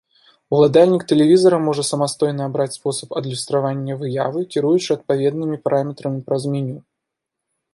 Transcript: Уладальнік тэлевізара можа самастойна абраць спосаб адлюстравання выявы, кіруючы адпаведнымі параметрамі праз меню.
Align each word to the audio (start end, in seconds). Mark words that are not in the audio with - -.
Уладальнік 0.55 1.03
тэлевізара 1.09 1.57
можа 1.65 1.83
самастойна 1.89 2.47
абраць 2.49 2.75
спосаб 2.77 3.09
адлюстравання 3.21 3.93
выявы, 4.01 4.39
кіруючы 4.57 4.89
адпаведнымі 4.97 5.61
параметрамі 5.67 6.19
праз 6.33 6.43
меню. 6.57 6.79